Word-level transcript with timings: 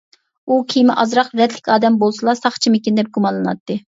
ئۇ 0.45 0.55
كىيىمى 0.73 0.95
ئازراق 1.03 1.29
رەتلىك 1.41 1.69
ئادەم 1.75 2.01
بولسىلا 2.05 2.37
ساقچىمىكىن 2.39 2.99
دەپ 3.01 3.15
گۇمانلىناتتى. 3.19 3.79